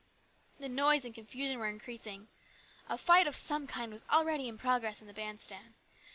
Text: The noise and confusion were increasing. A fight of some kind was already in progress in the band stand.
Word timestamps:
The 0.59 0.67
noise 0.67 1.05
and 1.05 1.13
confusion 1.13 1.59
were 1.59 1.67
increasing. 1.69 2.27
A 2.89 2.97
fight 2.97 3.27
of 3.27 3.35
some 3.35 3.67
kind 3.67 3.91
was 3.91 4.03
already 4.09 4.47
in 4.47 4.57
progress 4.57 4.99
in 4.99 5.07
the 5.07 5.13
band 5.13 5.39
stand. 5.39 5.75